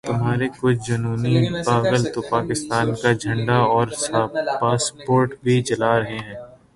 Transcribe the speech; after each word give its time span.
تمہارے 0.07 0.47
کچھ 0.59 0.79
جنونی 0.87 1.35
پاگل 1.67 2.01
تو 2.13 2.19
پاکستان 2.29 2.87
کا 3.01 3.11
جھنڈا 3.21 3.57
اور 3.73 3.87
پاسپورٹ 4.61 5.29
بھی 5.43 5.55
جلا 5.67 5.93
رہے 5.99 6.19
ہیں۔ 6.27 6.39